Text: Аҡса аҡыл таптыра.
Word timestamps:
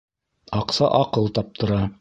Аҡса 0.61 0.91
аҡыл 1.03 1.31
таптыра. 1.39 1.83